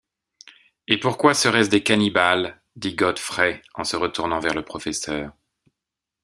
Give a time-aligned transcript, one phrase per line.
[0.87, 2.59] Et pourquoi seraient-ce des cannibales?
[2.75, 5.31] dit Godfrey en se retournant vers le professeur.